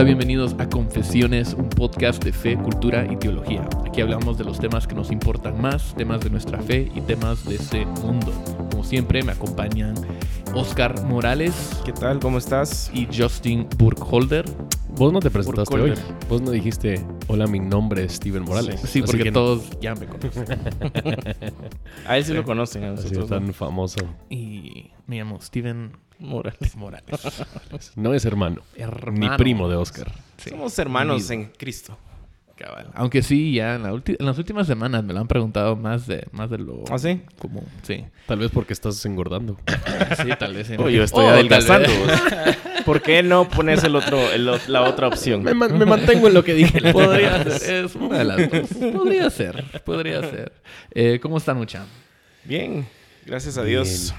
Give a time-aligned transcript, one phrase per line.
[0.00, 3.68] Hola, bienvenidos a Confesiones, un podcast de fe, cultura y teología.
[3.86, 7.44] Aquí hablamos de los temas que nos importan más, temas de nuestra fe y temas
[7.44, 8.32] de este mundo.
[8.70, 9.92] Como siempre, me acompañan
[10.54, 12.18] Oscar Morales ¿Qué tal?
[12.18, 12.90] ¿Cómo estás?
[12.94, 14.46] y Justin Burkholder.
[14.96, 15.92] Vos no te presentaste hoy.
[16.30, 18.80] Vos no dijiste, hola, mi nombre es Steven Morales.
[18.80, 20.46] Sí, porque que todos ya me conocen.
[22.06, 23.28] A él sí lo conocen, a Así nosotros.
[23.28, 23.52] tan no.
[23.52, 24.00] famoso.
[24.30, 26.76] Y me llamo Steven Morales.
[26.76, 27.06] Morales.
[27.96, 29.36] No es hermano, ni Hermano.
[29.36, 30.12] primo de Oscar.
[30.36, 30.50] Sí.
[30.50, 31.32] Somos hermanos Unido.
[31.32, 31.96] en Cristo.
[32.56, 32.90] Cabal.
[32.92, 36.26] Aunque sí, ya en, la en las últimas semanas me lo han preguntado más de,
[36.32, 37.22] más de lo ¿Ah, sí?
[37.38, 37.64] común.
[37.82, 38.04] Sí.
[38.26, 39.56] Tal vez porque estás engordando.
[40.22, 40.66] Sí, tal vez.
[40.66, 40.74] sí.
[40.78, 41.88] Oh, yo estoy Oh, adelgazando.
[42.84, 45.42] ¿Por qué no pones el otro, el o- la otra opción?
[45.42, 46.80] Me, man- me mantengo en lo que dije.
[46.92, 47.86] Podría ser.
[47.86, 48.68] Es una de las dos.
[48.92, 49.64] Podría ser.
[49.86, 50.52] Podría ser.
[50.94, 51.86] Eh, ¿Cómo están, mucha?
[52.44, 52.86] Bien,
[53.24, 54.12] gracias a Dios.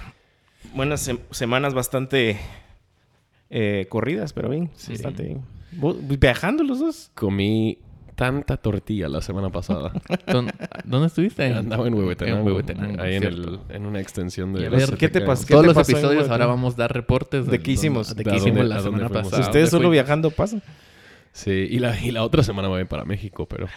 [0.73, 2.37] Buenas sem- semanas bastante
[3.49, 5.41] eh, corridas, pero bien, bastante bien.
[5.73, 7.11] ¿Vos- ¿Viajando los dos?
[7.15, 7.77] Comí
[8.15, 9.93] tanta tortilla la semana pasada.
[10.27, 11.45] ¿Dónde, dónde estuviste?
[11.53, 12.39] Andaba en Huehuetenango.
[12.39, 14.67] En Huehuetenango, Ahí en, el, en una extensión Y de...
[14.67, 15.45] a la ver, ¿qué te pasó?
[15.45, 18.15] ¿Qué Todos te los pasó episodios ahora vamos a dar reportes ¿De qué hicimos?
[18.15, 19.37] De ¿De qué hicimos la semana pasada.
[19.37, 20.61] Si ustedes ¿Dónde solo viajando pasan.
[21.33, 23.67] Sí, y la, y la otra semana voy para México, pero...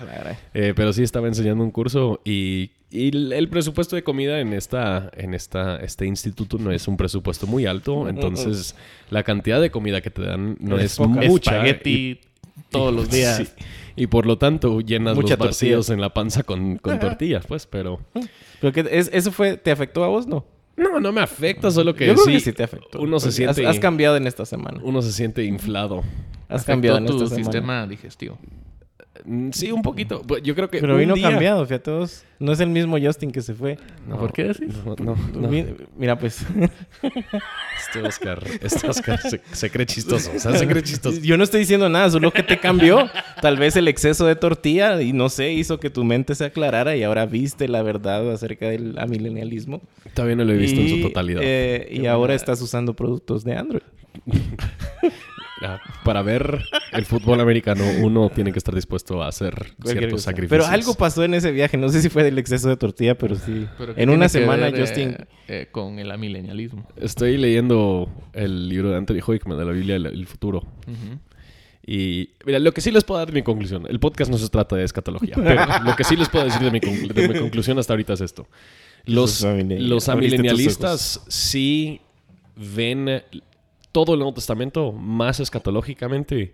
[0.54, 5.10] Eh, pero sí estaba enseñando un curso y, y el, presupuesto de comida en esta
[5.16, 8.74] en esta este instituto no es un presupuesto muy alto, entonces
[9.10, 12.20] la cantidad de comida que te dan no Es es, mucha Espagueti
[12.70, 13.36] todos los días.
[13.36, 13.48] Sí.
[13.96, 17.66] Y por lo tanto llenas Mucha los vacíos en la panza con, con tortillas, pues,
[17.66, 18.00] pero
[18.60, 20.44] ¿Pero qué, es- ¿Eso fue, te afectó a vos, no?
[20.76, 23.00] No, no me afecta, solo que Yo creo sí, que sí te afectó.
[23.00, 24.80] uno se Porque has- siente Has, cambiado en esta semana.
[24.82, 25.98] uno se siente inflado.
[26.48, 27.44] Has Afectó cambiado en tu esta semana.
[27.44, 28.38] sistema digestivo.
[29.26, 30.22] Mm, Sí, un poquito.
[30.42, 32.24] Yo creo que Pero vino día- cambiado, fíjate vos.
[32.38, 33.78] No es el mismo Justin que se fue.
[34.06, 34.68] No, ¿Por qué decís?
[34.84, 35.48] No, no, no.
[35.48, 35.64] Mi-
[35.96, 36.44] Mira, pues.
[37.02, 40.30] Este Oscar, este Oscar se, se cree chistoso.
[40.34, 41.20] O sea, se cree chistoso.
[41.22, 43.08] Yo no estoy diciendo nada, solo que te cambió.
[43.40, 46.96] Tal vez el exceso de tortilla y no sé, hizo que tu mente se aclarara
[46.96, 49.80] y ahora viste la verdad acerca del amilenialismo.
[50.12, 51.40] Todavía no lo he visto en su totalidad.
[51.44, 53.82] eh, y ahora estás usando productos de Android.
[55.64, 56.60] Ah, Para ver
[56.92, 60.30] el fútbol americano, uno tiene que estar dispuesto a hacer Cualquier ciertos cosa.
[60.30, 60.64] sacrificios.
[60.66, 61.76] Pero algo pasó en ese viaje.
[61.78, 63.66] No sé si fue del exceso de tortilla, pero sí.
[63.78, 65.08] Pero ¿qué en una semana, ver, Justin.
[65.10, 66.86] eh, eh, con el amilenialismo.
[67.00, 70.62] Estoy leyendo el libro de Anthony Hoekman de la Biblia El, el futuro.
[71.86, 73.84] Y mira, lo que sí les puedo dar de mi conclusión.
[73.88, 75.34] El podcast no se trata de escatología.
[75.36, 78.14] Pero lo que sí les puedo decir de mi, conclu- de mi conclusión hasta ahorita
[78.14, 78.46] es esto.
[79.04, 82.00] Los, los amilenialistas sí
[82.56, 83.22] ven
[83.94, 86.52] todo el Nuevo Testamento más escatológicamente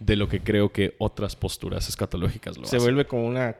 [0.00, 2.86] de lo que creo que otras posturas escatológicas lo Se hacen.
[2.86, 3.56] vuelve como una,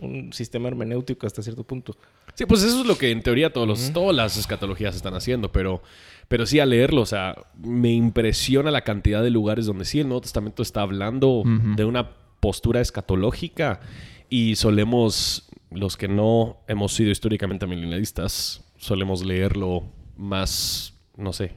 [0.00, 1.96] un sistema hermenéutico hasta cierto punto.
[2.34, 5.50] Sí, pues eso es lo que en teoría todos los, todas las escatologías están haciendo,
[5.50, 5.82] pero,
[6.28, 10.06] pero sí al leerlo, o sea, me impresiona la cantidad de lugares donde sí el
[10.06, 13.80] Nuevo Testamento está hablando de una postura escatológica
[14.30, 19.82] y solemos, los que no hemos sido históricamente milenialistas, solemos leerlo
[20.16, 21.54] más, no sé,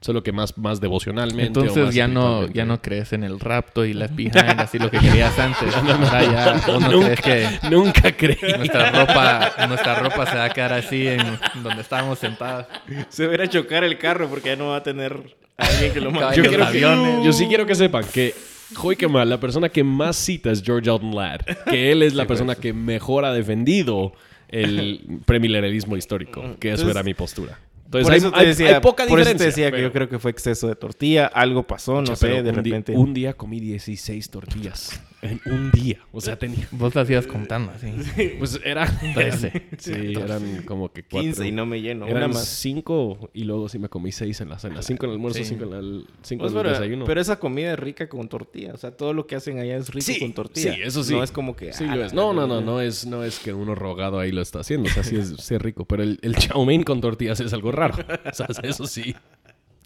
[0.00, 1.58] solo que más, más devocionalmente.
[1.58, 4.78] o Entonces más ya no, ya no crees en el rapto y la behind, así
[4.78, 5.74] lo que querías antes.
[5.76, 8.36] Ahora ya vos no crees que Nunca creí.
[8.56, 11.20] nuestra ropa, nuestra ropa se va a quedar así en
[11.62, 12.66] donde estábamos sentados.
[13.08, 15.66] Se va a ir a chocar el carro porque ya no va a tener a
[15.66, 17.24] alguien que lo Caballos Yo, quiero que- aviones.
[17.24, 18.34] yo sí quiero que sepan que
[18.80, 22.54] Hoykema, la persona que más cita es George Alton Ladd, que él es la persona
[22.54, 24.12] que mejor ha defendido
[24.48, 27.58] el premilenialismo histórico, que eso Entonces, era mi postura.
[27.88, 30.10] Entonces por hay, eso te decía, hay poca por eso te decía que yo creo
[30.10, 32.92] que fue exceso de tortilla, algo pasó, no sé, de un repente.
[32.94, 35.00] un día comí 16 tortillas.
[35.20, 35.98] En un día.
[36.12, 36.68] O sea, tenía...
[36.70, 37.92] Vos las ibas contando así.
[38.38, 38.86] Pues era...
[39.14, 39.66] Trece.
[39.78, 41.20] Sí, eran como que cuatro.
[41.22, 42.46] 15 y no me lleno, Eran más.
[42.46, 44.80] cinco y luego sí me comí seis en la cena.
[44.82, 45.44] Cinco en el almuerzo, Sí.
[45.46, 47.04] cinco en el, cinco Pues, en el pero, desayuno.
[47.04, 48.74] pero esa comida es rica con tortilla.
[48.74, 50.74] O sea, todo lo que hacen allá es rico Sí, con tortilla.
[50.74, 51.14] sí, eso sí.
[51.14, 51.72] No es como que.
[51.72, 52.12] Sí ah, lo es.
[52.14, 54.88] No, no, no, no es, no es que uno rogado ahí lo está haciendo.
[54.88, 55.84] O sea, sí es, sí es rico.
[55.84, 57.96] Pero el, el chow mein con tortillas es algo raro.
[58.30, 59.14] O sea, eso sí.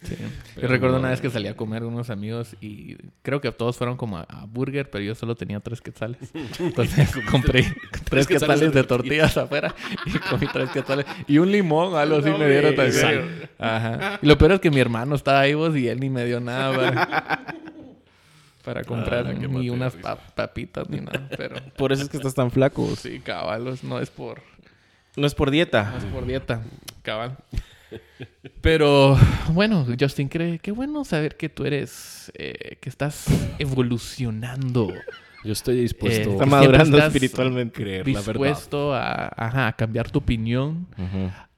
[0.02, 0.16] Sí.
[0.60, 3.76] Yo recuerdo una vez que salí a comer con unos amigos y creo que todos
[3.76, 6.19] fueron como a, a burger, pero yo solo tenía tres quetzales.
[6.58, 7.62] Entonces compré
[8.10, 9.75] tres quetzales quetzales de tortillas afuera
[10.06, 11.06] y comí tres quetzales.
[11.28, 13.06] Y un limón, algo así No, me dieron también.
[13.06, 14.19] ¿en Ajá.
[14.20, 16.40] Y lo peor es que mi hermano estaba ahí vos y él ni me dio
[16.40, 17.44] nada para,
[18.64, 21.28] para comprar Ah, qué ni unas pa- papitas ni nada.
[21.37, 22.94] Pero Por eso es que estás tan flaco.
[22.96, 24.40] sí, cabalos, no es por,
[25.16, 25.90] No es por dieta.
[25.93, 26.62] no es por dieta,
[27.02, 27.37] cabal.
[28.60, 29.16] Pero
[29.52, 33.26] bueno, Justin, cree qué bueno saber que tú eres, eh, que estás
[33.58, 34.92] evolucionando.
[35.44, 37.74] Yo estoy dispuesto Eh, Está madurando estás espiritualmente.
[37.82, 38.32] creer la verdad.
[38.32, 40.86] dispuesto a, ajá, a cambiar tu opinión,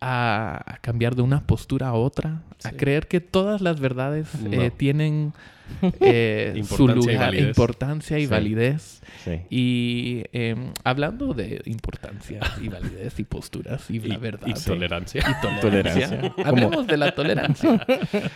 [0.01, 4.63] a cambiar de una postura a otra, a creer que todas las verdades No.
[4.63, 5.33] eh, tienen
[6.01, 9.03] eh, su lugar, importancia y validez.
[9.49, 14.47] Y em, hablando de importancia y validez y posturas y, la verdad.
[14.47, 15.23] Y tolerancia.
[15.27, 16.35] Y tolerancia.
[16.45, 17.81] Hablemos de la tolerancia.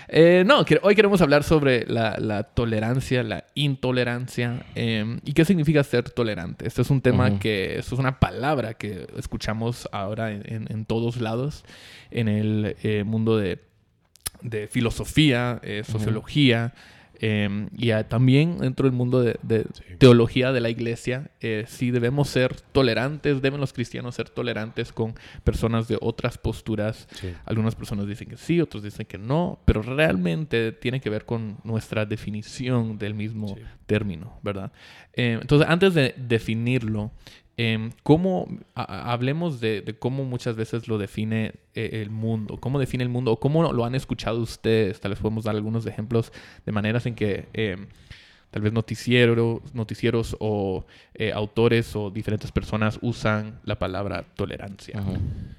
[0.09, 6.11] Eh, no, hoy queremos hablar sobre la, tolerancia, la intolerancia em, y qué significa ser
[6.11, 6.67] tolerante.
[6.67, 11.48] Este es un tema que, esto es una palabra que escuchamos ahora en, todos lados
[12.11, 13.59] en el eh, mundo de,
[14.71, 16.75] filosofía, eh, sociología.
[17.21, 19.67] Em, y también dentro del mundo de,
[19.99, 25.15] teología de la iglesia, eh, sí debemos ser tolerantes, deben los cristianos ser tolerantes con
[25.43, 27.09] personas de otras posturas.
[27.45, 31.59] Algunas personas dicen que sí, otros dicen que no, pero realmente tiene que ver con
[31.65, 33.57] nuestra definición del mismo
[33.87, 34.71] término, ¿verdad?
[35.15, 37.11] Eh, entonces, antes de definirlo,
[37.61, 38.47] eh, ¿cómo,
[38.77, 43.73] hablemos de, cómo muchas veces lo define eh, el mundo, cómo define el mundo, cómo
[43.73, 46.33] lo han escuchado ustedes, tal vez podemos dar algunos ejemplos
[46.65, 47.89] de maneras en que em,
[48.53, 55.03] tal vez noticieros, noticieros o eh, autores o diferentes personas usan la palabra tolerancia.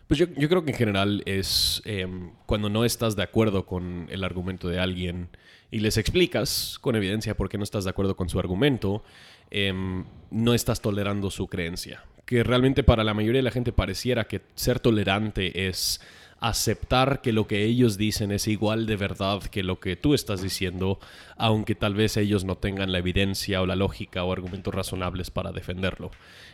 [0.08, 4.08] Pues yo, yo, creo que en general es em, cuando no estás de acuerdo con
[4.10, 5.28] el argumento de alguien
[5.70, 9.04] y les explicas con evidencia por qué no estás de acuerdo con su argumento,
[9.52, 12.04] Em, no estás tolerando su creencia.
[12.26, 16.00] Que realmente para la mayoría de la gente pareciera que ser tolerante es
[16.42, 20.42] aceptar que lo que ellos dicen es igual de verdad que lo que tú estás
[20.42, 21.00] diciendo,
[21.38, 25.52] aunque tal vez ellos no tengan la evidencia o la lógica o argumentos razonables para
[25.52, 26.12] defenderlo.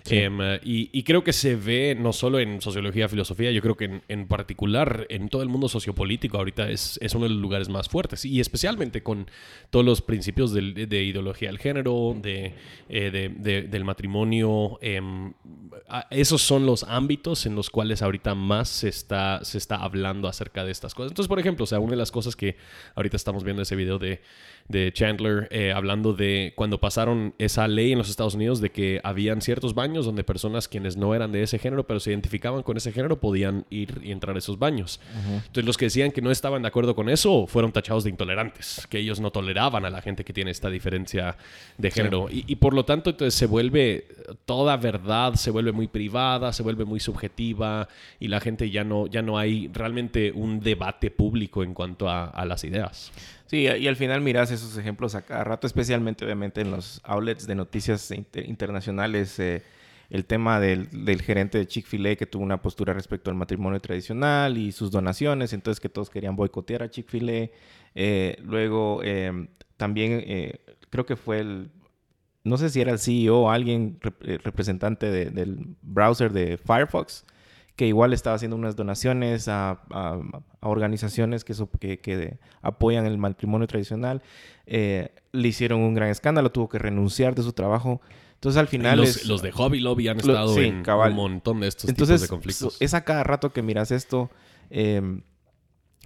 [0.07, 4.27] Em, y, creo que se ve no solo en sociología, filosofía, yo creo que en,
[4.27, 8.23] particular en todo el mundo sociopolítico ahorita es, es, uno de los lugares más fuertes
[8.23, 9.29] y especialmente con
[9.71, 12.53] todos los principios de, ideología del género, de,
[12.89, 14.77] eh, del matrimonio.
[14.81, 15.33] Em,
[16.11, 20.63] esos son los ámbitos en los cuales ahorita más se está, se está hablando acerca
[20.63, 21.11] de estas cosas.
[21.11, 22.57] Entonces, por ejemplo, sea, una de las cosas que
[22.95, 24.21] ahorita estamos viendo ese video de
[24.67, 28.99] de Chandler eh, hablando de cuando pasaron esa ley en los Estados Unidos de que
[29.03, 32.75] habían ciertos baños donde personas quienes no eran de ese género pero se identificaban con
[32.75, 34.99] ese género podían ir y entrar a esos baños.
[35.15, 38.87] Entonces los que decían que no estaban de acuerdo con eso fueron tachados de intolerantes,
[38.89, 41.37] que ellos no toleraban a la gente que tiene esta diferencia
[41.77, 42.27] de género.
[42.31, 44.07] Y, por lo tanto entonces se vuelve
[44.45, 47.87] toda verdad, se vuelve muy privada, se vuelve muy subjetiva
[48.19, 52.25] y la gente ya no, ya no hay realmente un debate público en cuanto a,
[52.25, 53.11] a las ideas.
[53.47, 57.45] Sí, y al final miras esos ejemplos a cada rato, especialmente obviamente en los outlets
[57.45, 59.37] de noticias internacionales.
[59.39, 59.61] Eh,
[60.09, 60.87] el tema del,
[61.21, 65.79] gerente de Chick-fil-A que tuvo una postura respecto al matrimonio tradicional y sus donaciones, entonces
[65.79, 67.49] que todos querían boicotear a Chick-fil-A.
[67.95, 70.59] Eh, luego em, también eh,
[70.89, 71.71] creo que fue el,
[72.43, 77.25] no sé si era el CEO o alguien representante del browser de Firefox,
[77.75, 79.81] que igual estaba haciendo unas donaciones a,
[80.61, 84.21] organizaciones que, que, apoyan el matrimonio tradicional.
[84.65, 88.01] Eh, le hicieron un gran escándalo, tuvo que renunciar de su trabajo.
[88.35, 88.99] Entonces al final...
[88.99, 92.77] Los, los de Hobby Lobby han estado en un montón de estos tipos de conflictos.
[92.79, 94.29] Es a cada rato que miras esto
[94.69, 95.21] em,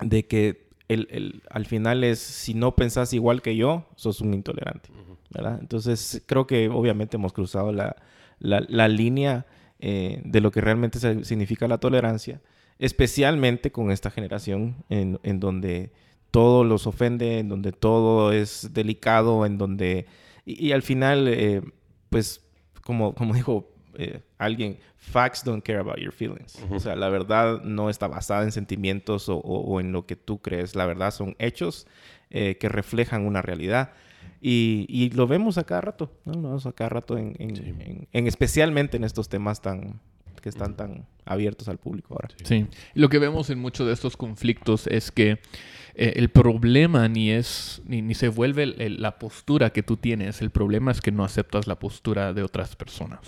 [0.02, 4.90] de que el, al final es, si no pensás igual que yo, sos un intolerante.
[5.30, 5.60] ¿verdad?
[5.62, 7.96] Entonces creo que obviamente hemos cruzado la,
[8.40, 9.46] la, la línea
[9.82, 12.42] eh, de lo que realmente significa la tolerancia,
[12.80, 15.92] especialmente con esta generación en, donde
[16.32, 20.06] todo los ofende, en donde todo es delicado, en donde...
[20.46, 21.62] Y, al final, eh,
[22.10, 22.44] pues,
[22.84, 26.62] como, como dijo eh, alguien, facts don't care about your feelings.
[26.72, 30.76] O sea, la verdad no está basada en sentimientos o, en lo que tú crees.
[30.76, 31.88] La verdad son hechos
[32.30, 33.94] que reflejan una realidad.
[34.42, 36.34] Y, lo vemos a cada rato, ¿no?
[36.34, 40.00] Lo vemos a cada rato, en, en, especialmente en estos temas tan
[40.40, 42.30] que están tan abiertos al público ahora.
[42.44, 42.66] Sí.
[42.94, 45.40] Lo que vemos en muchos de estos conflictos es que
[45.96, 50.92] eh, el problema ni es, ni, se vuelve la postura que tú tienes, el problema
[50.92, 53.20] es que no aceptas la postura de otras personas.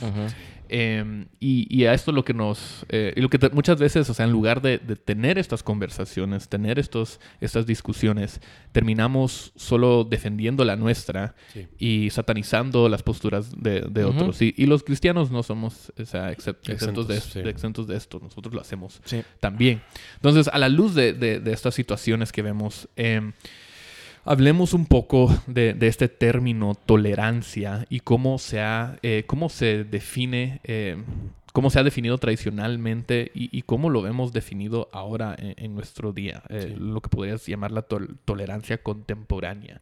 [0.74, 4.32] Em, y, a esto lo que nos, eh, lo que muchas veces, o sea, en
[4.32, 8.40] lugar de, tener estas conversaciones, tener estos, estas discusiones,
[8.72, 11.36] terminamos solo defendiendo la nuestra
[11.78, 14.42] y satanizando las posturas de, otros.
[14.42, 19.02] Y, los cristianos no somos o sea, exentos, de, exentos de esto, nosotros lo hacemos
[19.42, 19.82] también.
[20.16, 23.34] Entonces, a la luz de, estas situaciones que vemos, eh,
[24.24, 30.62] Hablemos un poco de, este término tolerancia y cómo se, ha, eh, cómo se define,
[30.64, 31.04] eh,
[31.54, 36.76] cómo se ha definido tradicionalmente y, cómo lo hemos definido ahora en, nuestro día, eh,
[36.78, 39.82] lo que podrías llamar la tolerancia contemporánea.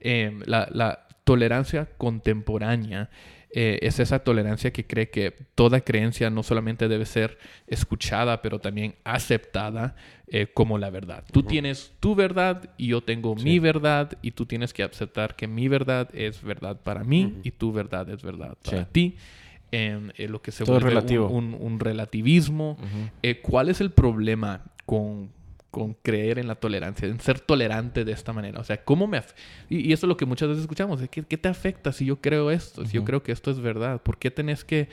[0.00, 3.08] la, tolerancia contemporánea
[3.56, 8.58] eh, es esa tolerancia que cree que toda creencia no solamente debe ser escuchada, pero
[8.58, 9.94] también aceptada
[10.26, 11.22] eh, como la verdad.
[11.30, 15.46] Tú tienes tu verdad y yo tengo mi verdad y tú tienes que aceptar que
[15.46, 19.14] mi verdad es verdad para mí y tu verdad es verdad para ti.
[19.70, 20.88] En, lo que se vuelve
[21.28, 22.76] Un, relativismo.
[23.42, 25.30] ¿Cuál es el problema con
[25.74, 28.60] con creer en la tolerancia, en ser tolerante de esta manera.
[28.60, 29.20] O sea, ¿cómo me...
[29.68, 31.00] Y, eso es lo que muchas veces escuchamos.
[31.10, 32.86] ¿Qué, ¿Qué, te afecta si yo creo esto?
[32.86, 34.00] Si yo creo que esto es verdad.
[34.00, 34.88] ¿Por qué tenés que...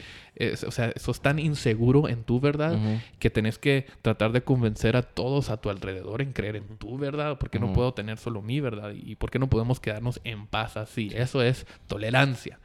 [0.66, 2.80] o sea, sos tan inseguro en tu verdad
[3.20, 6.98] que tenés que tratar de convencer a todos a tu alrededor en creer en tu
[6.98, 7.38] verdad.
[7.38, 8.92] ¿Por qué no puedo tener solo mi verdad?
[8.96, 11.12] ¿Y por qué no podemos quedarnos en paz así?
[11.14, 12.58] Eso es tolerancia.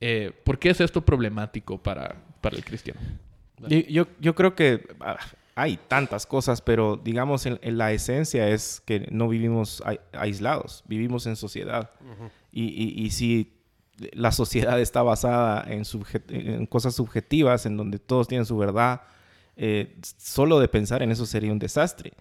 [0.00, 3.00] Eh, ¿Por qué es esto problemático para, para el cristiano?
[3.68, 5.18] Yo, yo, creo que ah,
[5.54, 11.36] hay tantas cosas, pero digamos en, la esencia es que no vivimos aislados, vivimos en
[11.36, 11.90] sociedad.
[12.52, 13.52] y, si
[14.12, 15.82] la sociedad está basada en,
[16.28, 19.02] en, cosas subjetivas, en donde todos tienen su verdad,
[19.56, 22.12] eh, solo de pensar en eso sería un desastre.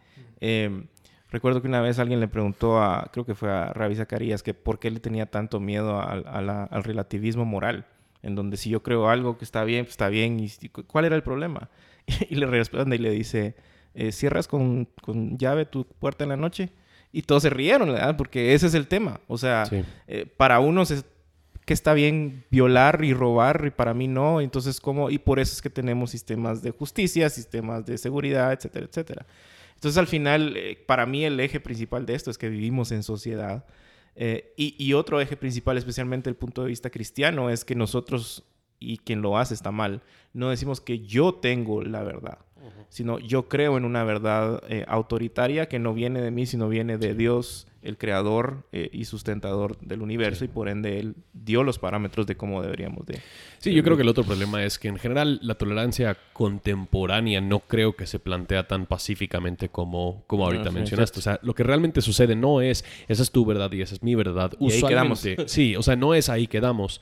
[0.41, 0.88] Em,
[1.29, 4.53] recuerdo que una vez alguien le preguntó a, creo que fue a Ravi Zacarías, que
[4.53, 7.86] por qué le tenía tanto miedo al relativismo moral,
[8.21, 11.15] en donde si yo creo algo que está bien, pues está bien, y ¿cuál era
[11.15, 11.69] el problema?
[12.29, 13.56] y le responde y le dice,
[13.94, 16.70] eh, ¿cierras con, con, llave tu puerta en la noche?
[17.12, 18.15] Y todos se rieron, ¿verdad?
[18.18, 19.20] Porque ese es el tema.
[19.27, 19.63] O sea,
[20.08, 21.06] eh, para unos es
[21.65, 24.41] que está bien violar y robar y para mí no.
[24.41, 25.10] Entonces, ¿cómo?
[25.10, 29.25] Y por eso es que tenemos sistemas de justicia, sistemas de seguridad, etcétera, etcétera.
[29.74, 33.01] Entonces, al final, eh, para mí el eje principal de esto es que vivimos en
[33.03, 33.65] sociedad.
[34.15, 38.44] y, y, otro eje principal, especialmente el punto de vista cristiano, es que nosotros
[38.79, 40.01] y quien lo hace está mal.
[40.33, 42.39] No decimos que yo tengo la verdad,
[42.89, 46.98] sino yo creo en una verdad eh, autoritaria que no viene de mí, sino viene
[46.98, 51.79] de Dios, el creador eh, y sustentador del universo, y por ende Él dio los
[51.79, 53.19] parámetros de cómo deberíamos de...
[53.59, 57.59] Sí, yo creo que el otro problema es que en general la tolerancia contemporánea no
[57.59, 61.19] creo que se plantea tan pacíficamente como, como ahorita mencionaste.
[61.19, 64.03] O sea, lo que realmente sucede no es, esa es tu verdad y esa es
[64.03, 64.51] mi verdad.
[64.59, 65.25] Y ahí quedamos.
[65.45, 67.01] Sí, o sea, no es ahí quedamos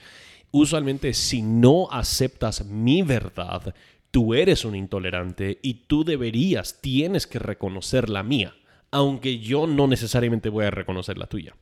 [0.52, 3.74] usualmente si no aceptas mi verdad,
[4.12, 8.54] tú eres un intolerante y tú deberías, tienes que reconocer la mía
[8.92, 11.56] aunque yo no necesariamente voy a reconocer la tuya.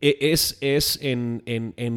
[0.00, 1.42] E, es, es en,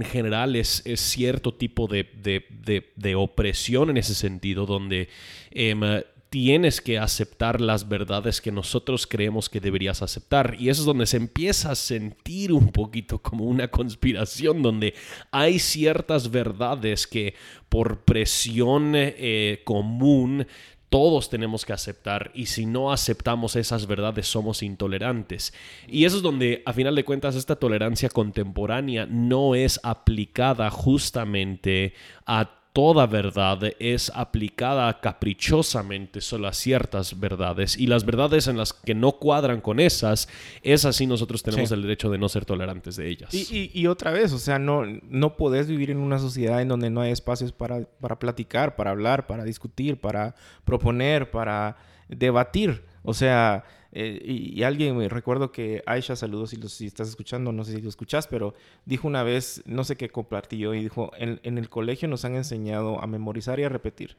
[0.06, 5.10] general, es, cierto tipo de, opresión en ese sentido, donde
[5.52, 5.82] em,
[6.30, 10.56] tienes que aceptar las verdades que nosotros creemos que deberías aceptar.
[10.60, 14.94] Y eso es donde se empieza a sentir un poquito como una conspiración, donde
[15.32, 17.34] hay ciertas verdades que
[17.70, 20.46] por presión eh, común
[20.90, 25.54] todos tenemos que aceptar y si no aceptamos esas verdades somos intolerantes.
[25.88, 31.94] Y eso es donde a final de cuentas esta tolerancia contemporánea no es aplicada justamente
[32.26, 38.72] a toda verdad es aplicada caprichosamente solo a ciertas verdades y las verdades en las
[38.72, 40.30] que no cuadran con esas,
[40.62, 43.34] esas sí nosotros tenemos el derecho de no ser tolerantes de ellas.
[43.34, 47.02] Y, otra vez, o sea, no, no podés vivir en una sociedad en donde no
[47.02, 52.84] hay espacios para, para platicar, para hablar, para discutir, para proponer, para debatir.
[53.02, 57.64] O sea, eh, y, alguien, me recuerdo que Aisha, saludos si, si estás escuchando, no
[57.64, 58.54] sé si lo escuchas, pero
[58.86, 63.02] dijo una vez, no sé qué compartió, y dijo, en, el colegio nos han enseñado
[63.02, 64.18] a memorizar y a repetir.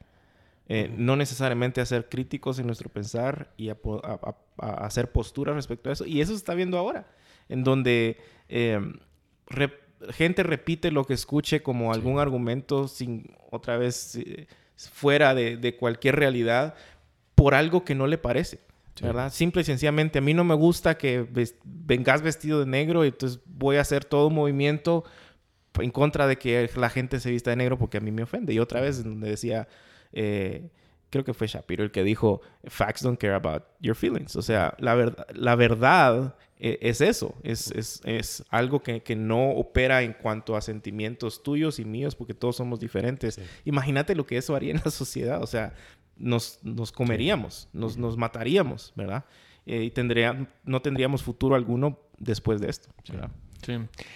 [0.70, 3.76] Eh, no necesariamente a ser críticos en nuestro pensar y a,
[4.58, 6.04] hacer posturas respecto a eso.
[6.04, 7.08] Y eso se está viendo ahora,
[7.48, 8.98] en donde em,
[10.10, 14.46] gente repite lo que escuche como algún argumento sin otra vez eh,
[14.76, 16.74] fuera de, cualquier realidad
[17.34, 18.60] por algo que no le parece.
[19.00, 19.32] ¿Verdad?
[19.32, 21.26] Simple y sencillamente, a mí no me gusta que
[21.64, 25.04] vengas vestido de negro y entonces voy a hacer todo un movimiento
[25.80, 28.52] en contra de que la gente se vista de negro porque a mí me ofende.
[28.52, 29.68] Y otra vez donde decía,
[30.12, 30.70] eh,
[31.10, 34.36] creo que fue Shapiro el que dijo, facts don't care about your feelings.
[34.36, 39.14] O sea, la, verdad la verdad eh, es eso, es, es, es algo que, que,
[39.16, 43.40] no opera en cuanto a sentimientos tuyos y míos porque todos somos diferentes.
[43.64, 45.42] Imagínate lo que eso haría en la sociedad.
[45.42, 45.74] O sea,
[46.18, 49.24] nos, nos comeríamos, nos, nos mataríamos, ¿verdad?
[49.66, 53.30] Eh, y tendría, no tendríamos futuro alguno después de esto, ¿verdad?
[53.64, 53.74] Sí.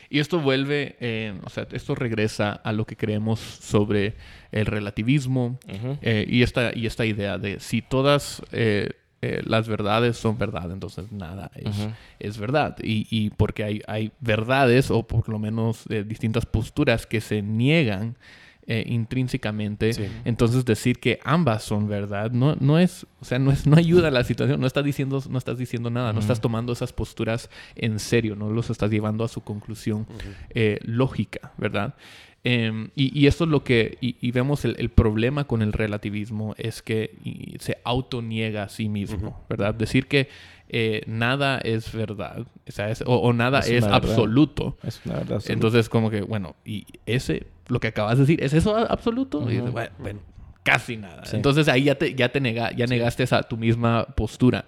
[0.09, 4.15] Y esto vuelve, eh, o sea, esto regresa a lo que creemos sobre
[4.53, 5.59] el relativismo
[6.01, 8.43] eh, y, esta, y esta idea de si todas
[9.21, 12.77] las verdades son verdad, entonces nada es, es verdad.
[12.83, 18.17] Y, y, porque hay, hay verdades o por lo menos distintas posturas que se niegan
[18.75, 19.91] eh, intrínsecamente.
[20.25, 24.09] Entonces decir que ambas son verdad no, no es, o sea, no es, no ayuda
[24.09, 27.51] a la situación, no estás diciendo, no estás diciendo nada, no estás tomando esas posturas
[27.77, 30.07] en serio, no los estás llevando a su conclusión
[30.55, 31.97] eh, lógica, ¿verdad?
[32.45, 37.15] Em, y, eso es lo que, y, vemos el, problema con el relativismo, es que
[37.61, 39.75] se autoniega a sí mismo, ¿verdad?
[39.75, 40.29] Decir que
[40.71, 42.47] eh, nada es verdad,
[43.05, 44.79] o, nada es, absoluto.
[44.83, 48.53] Es una verdad Entonces, como que, bueno, y ese, lo que acabas de decir, ¿es
[48.53, 49.51] eso absoluto?
[49.51, 50.21] y bueno,
[50.63, 51.23] casi nada.
[51.33, 54.65] Entonces ahí ya te, ya te nega, ya negaste esa tu misma postura.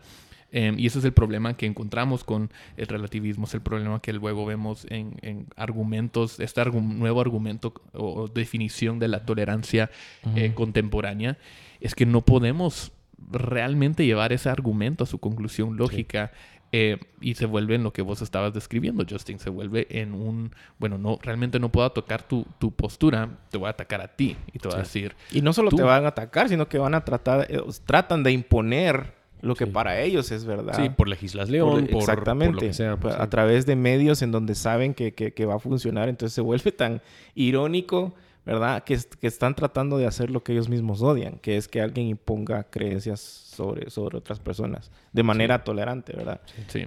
[0.57, 4.13] Em, y ese es el problema que encontramos con el relativismo, es el problema que
[4.13, 9.91] luego vemos en, argumentos, este nuevo argumento o, definición de la tolerancia
[10.37, 11.39] eh, contemporánea,
[11.81, 12.93] es que no podemos
[13.33, 16.31] realmente llevar ese argumento a su conclusión lógica.
[16.77, 19.39] Eh, y se vuelve en lo que vos estabas describiendo, Justin.
[19.39, 20.51] Se vuelve en un,
[20.81, 24.59] bueno, no, realmente no puedo tocar tu, postura, te voy a atacar a ti y
[24.59, 25.15] te voy a decir.
[25.31, 28.33] Y no solo te van a atacar, sino que van a tratar, eh, tratan de
[28.33, 30.75] imponer lo que para ellos es verdad.
[30.75, 32.97] Sí, por legislación, por, exactamente, lo que sea.
[32.97, 36.41] Pues, a través de medios en donde saben que, que, va a funcionar, entonces se
[36.41, 37.03] vuelve tan
[37.37, 38.85] irónico, ¿verdad?
[38.85, 42.07] Que, que, están tratando de hacer lo que ellos mismos odian, que es que alguien
[42.07, 46.41] imponga creencias sobre, sobre otras personas de manera tolerante, ¿verdad?
[46.69, 46.87] Sí.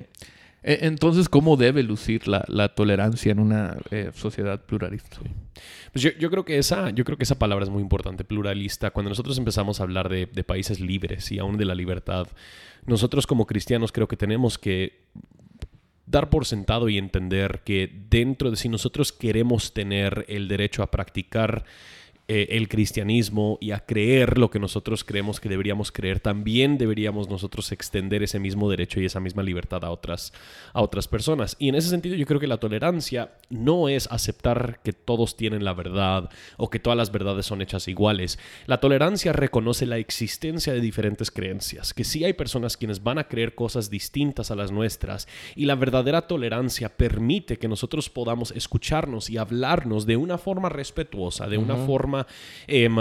[0.64, 5.18] E, entonces, ¿cómo debe lucir la, tolerancia en una eh, sociedad pluralista?
[5.94, 8.92] Pues yo, creo que esa, yo creo que esa palabra es muy importante, pluralista.
[8.92, 12.28] Cuando nosotros empezamos a hablar de, de países libres y aún de la libertad,
[12.86, 15.08] nosotros como cristianos creo que tenemos que
[16.08, 20.90] dar por sentado y entender que dentro de si nosotros queremos tener el derecho a
[20.90, 21.66] practicar
[22.30, 27.30] eh, el cristianismo y a creer lo que nosotros creemos que deberíamos creer, también deberíamos
[27.30, 30.34] nosotros extender ese mismo derecho y esa misma libertad a otras,
[30.74, 31.56] a otras personas.
[31.58, 35.64] Y en ese sentido yo creo que la tolerancia no es aceptar que todos tienen
[35.64, 38.40] la verdad o que todas las verdades son hechas iguales.
[38.66, 43.30] La tolerancia reconoce la existencia de diferentes creencias, que sí hay personas quienes van a
[43.30, 49.30] creer cosas distintas a las nuestras y la verdadera tolerancia permite que nosotros podamos escucharnos
[49.30, 52.17] y hablarnos de una forma respetuosa, de una forma
[52.68, 52.96] Em,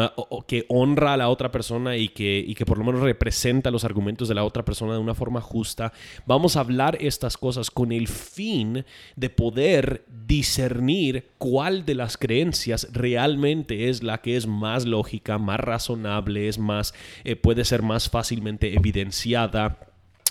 [0.46, 4.28] que honra a la otra persona y que, que por lo menos representa los argumentos
[4.28, 5.92] de la otra persona de una forma justa.
[6.26, 12.88] Vamos a hablar estas cosas con el fin de poder discernir cuál de las creencias
[12.92, 18.10] realmente es la que es más lógica, más razonable, es más, eh, puede ser más
[18.10, 19.78] fácilmente evidenciada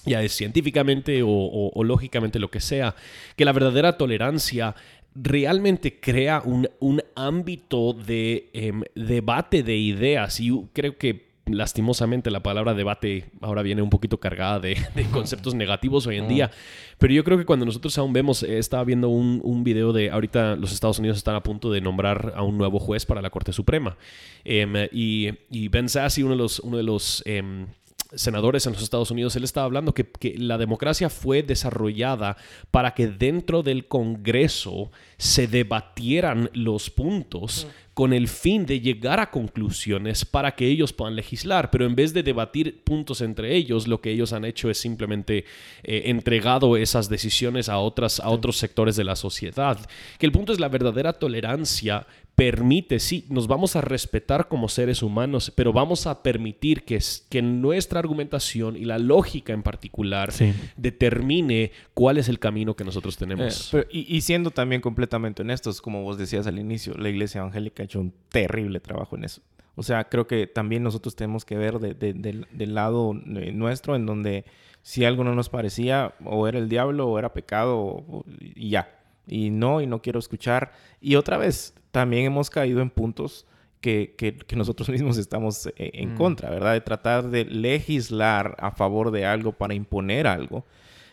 [0.06, 2.96] ya es científicamente o, lógicamente lo que sea,
[3.36, 4.76] que la verdadera tolerancia
[5.16, 6.68] realmente crea un,
[7.16, 13.82] ámbito de em, debate de ideas y creo que lastimosamente la palabra debate ahora viene
[13.82, 14.78] un poquito cargada de,
[15.12, 16.52] conceptos negativos hoy en día.
[16.98, 20.10] Pero yo creo que cuando nosotros aún vemos, eh, estaba viendo un, un, video de
[20.10, 23.30] ahorita los Estados Unidos están a punto de nombrar a un nuevo juez para la
[23.30, 23.98] Corte Suprema.
[24.44, 27.68] Em, y, y, Ben Sassy, uno de los, uno de los em,
[28.16, 30.06] senadores en los Estados Unidos, él estaba hablando que,
[30.38, 32.38] la democracia fue desarrollada
[32.72, 39.32] para que dentro del Congreso se debatieran los puntos con el fin de llegar a
[39.32, 44.02] conclusiones para que ellos puedan legislar, pero en vez de debatir puntos entre ellos, lo
[44.02, 45.46] que ellos han hecho es simplemente
[45.84, 49.80] eh, entregado esas decisiones a, otras, a otros sectores de la sociedad.
[50.20, 55.02] Que el punto es la verdadera tolerancia permite, sí, nos vamos a respetar como seres
[55.02, 60.34] humanos, pero vamos a permitir que, que nuestra argumentación y la lógica en particular
[60.76, 63.74] determine cuál es el camino que nosotros tenemos.
[63.74, 67.86] Eh, y, siendo también completamente honestos, como vos decías al inicio, la Iglesia Evangélica ha
[67.86, 69.42] hecho un terrible trabajo en eso.
[69.76, 74.46] O sea, creo que también nosotros tenemos que ver del lado nuestro, en donde
[74.82, 78.04] si algo no nos parecía, o era el diablo, o era pecado,
[78.40, 78.95] y ya.
[79.28, 80.72] Y no, y no quiero escuchar.
[81.02, 83.46] Y otra vez, también hemos caído en puntos
[83.82, 84.16] que,
[84.48, 86.18] que, nosotros mismos estamos eh, en mm.
[86.18, 86.74] contra, ¿verdad?
[86.74, 90.66] De tratar de legislar a favor de algo para imponer algo.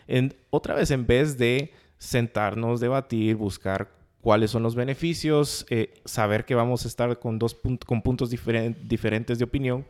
[0.07, 6.45] En, otra vez, en vez de sentarnos, debatir, buscar cuáles son los beneficios, eh, saber
[6.45, 9.85] que vamos a estar con dos con puntos diferentes de opinión,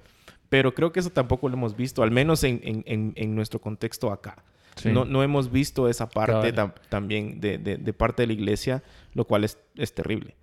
[0.50, 4.12] pero creo que eso tampoco lo hemos visto, al menos en, en, en nuestro contexto
[4.12, 4.44] acá.
[4.86, 6.54] No, no, hemos visto esa parte
[6.90, 8.84] también de, de, de, parte de la iglesia,
[9.14, 10.36] lo cual es, es terrible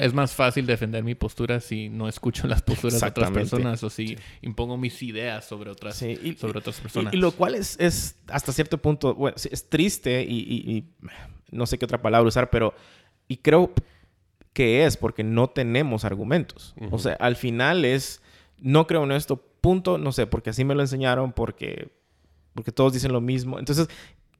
[0.00, 3.90] es más fácil defender mi postura si no escucho las posturas de otras personas o
[3.90, 7.14] si impongo mis ideas sobre otras, sobre otras personas.
[7.14, 10.84] Y, lo cual es, es, hasta cierto punto, bueno, es triste y,
[11.50, 12.74] no sé qué otra palabra usar, pero
[13.26, 13.72] y creo
[14.52, 16.74] que es porque no tenemos argumentos.
[16.90, 18.22] O sea, al final es,
[18.58, 21.90] no creo en esto, punto, no sé, porque así me lo enseñaron, porque
[22.54, 23.58] porque todos dicen lo mismo.
[23.58, 23.88] Entonces,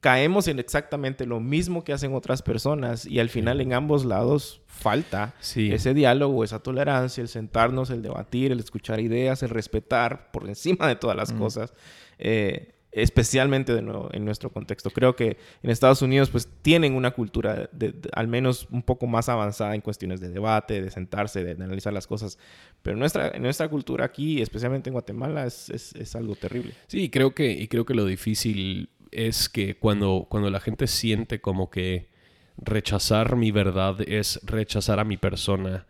[0.01, 4.61] caemos en exactamente lo mismo que hacen otras personas y al final en ambos lados
[4.65, 10.49] falta ese diálogo, esa tolerancia, el sentarnos, el debatir, el escuchar ideas, el respetar por
[10.49, 11.73] encima de todas las cosas.
[12.17, 14.89] Eh, especialmente en nuestro contexto.
[14.91, 19.29] Creo que en Estados Unidos pues tienen una cultura de, al menos un poco más
[19.29, 22.37] avanzada en cuestiones de debate, de sentarse, de, analizar las cosas,
[22.81, 26.73] pero nuestra, en nuestra cultura aquí, especialmente en Guatemala, es, es, es, algo terrible.
[26.87, 31.39] Sí, creo que, y creo que lo difícil es que cuando, cuando la gente siente
[31.39, 32.09] como que
[32.57, 35.87] rechazar mi verdad es rechazar a mi persona,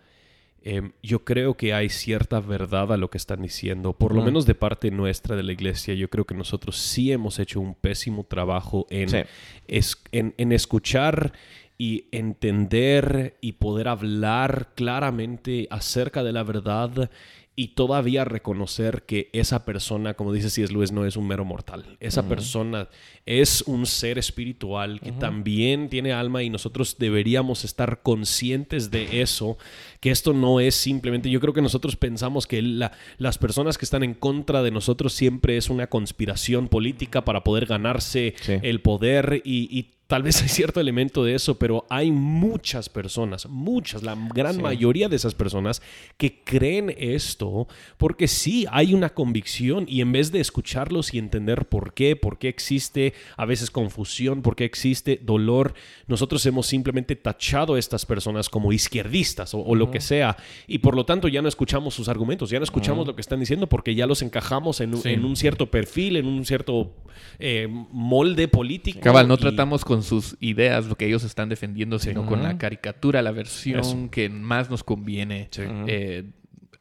[0.63, 4.45] Em, yo creo que hay cierta verdad a lo que están diciendo, por lo menos
[4.45, 5.95] de parte nuestra de la iglesia.
[5.95, 9.25] Yo creo que nosotros sí hemos hecho un pésimo trabajo en,
[9.67, 11.33] en escuchar
[11.79, 17.09] y entender y poder hablar claramente acerca de la verdad
[17.55, 20.71] y todavía reconocer que esa persona, como dice C.S.
[20.71, 21.97] Lewis, no es un mero mortal.
[21.99, 22.87] Esa persona
[23.25, 29.57] es un ser espiritual que también tiene alma y nosotros deberíamos estar conscientes de eso,
[29.99, 34.03] que esto no es simplemente, yo creo que nosotros pensamos que las personas que están
[34.03, 39.91] en contra de nosotros siempre es una conspiración política para poder ganarse el poder y
[40.11, 45.07] Tal vez hay cierto elemento de eso, pero hay muchas personas, muchas, la gran mayoría
[45.07, 45.81] de esas personas
[46.17, 51.63] que creen esto porque sí hay una convicción y en vez de escucharlos y entender
[51.63, 55.75] por qué, por qué existe a veces confusión, por qué existe dolor,
[56.07, 60.35] nosotros hemos simplemente tachado a estas personas como izquierdistas o, lo que sea.
[60.67, 63.39] Y por lo tanto ya no escuchamos sus argumentos, ya no escuchamos lo que están
[63.39, 66.97] diciendo porque ya los encajamos en, un cierto perfil, en un cierto
[67.39, 68.99] eh, molde político.
[68.99, 73.21] Cabal, no tratamos con sus ideas, lo que ellos están defendiendo, sino con la caricatura,
[73.21, 76.25] la versión que más nos conviene eh,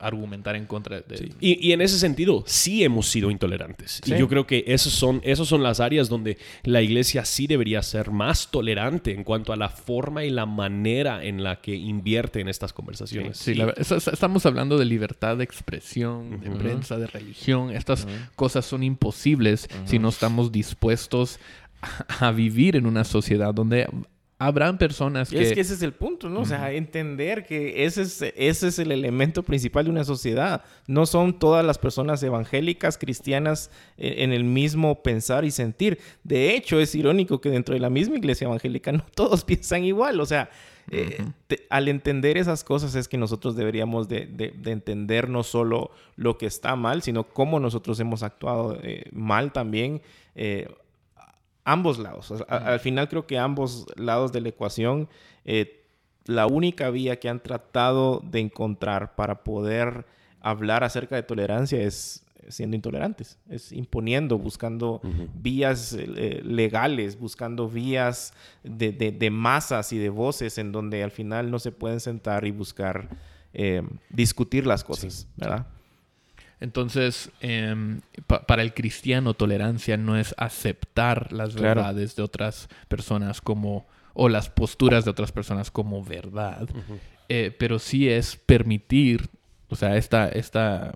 [0.01, 1.31] argumentar en contra de...
[1.41, 4.01] Y, en ese sentido, sí hemos sido intolerantes.
[4.07, 7.83] Y yo creo que esos son, esos son las áreas donde la iglesia sí debería
[7.83, 12.41] ser más tolerante en cuanto a la forma y la manera en la que invierte
[12.41, 13.37] en estas conversaciones.
[13.37, 17.71] Sí, estamos hablando de libertad de expresión, de prensa, de religión.
[17.71, 21.39] Estas cosas son imposibles si no estamos dispuestos
[22.21, 23.89] a vivir en una sociedad donde
[24.41, 25.43] habrán personas que...
[25.43, 26.41] es que ese es el punto, ¿no?
[26.41, 30.65] O sea, entender que ese es, ese es el elemento principal de una sociedad.
[30.87, 35.99] No son todas las personas evangélicas, cristianas, e, en el mismo pensar y sentir.
[36.25, 40.19] De hecho, es irónico que dentro de la misma iglesia evangélica no todos piensan igual.
[40.21, 40.49] O sea,
[40.91, 41.23] eh,
[41.69, 46.47] al entender esas cosas es que nosotros deberíamos de, de, entender no solo lo que
[46.47, 50.01] está mal, sino cómo nosotros hemos actuado eh, mal también.
[50.35, 50.67] Eh,
[51.65, 52.33] ambos lados.
[52.49, 55.09] al final creo que ambos lados de la ecuación,
[55.45, 55.85] eh,
[56.27, 60.07] la única vía que han tratado de encontrar para poder
[60.41, 65.01] hablar acerca de tolerancia es siendo intolerantes, es imponiendo, buscando
[65.35, 71.59] vías eh, legales, buscando vías de, masas y de voces en donde al final no
[71.59, 73.09] se pueden sentar y buscar
[73.53, 75.67] eh, discutir las cosas, ¿verdad?
[76.61, 78.01] Entonces, em,
[78.47, 84.51] para el cristiano, tolerancia no es aceptar las verdades de otras personas como, o las
[84.51, 86.69] posturas de otras personas como verdad,
[87.29, 89.31] eh, pero sí es permitir,
[89.69, 90.93] o sea, esta, esta